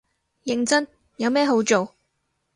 [0.47, 1.93] 認真，有咩好做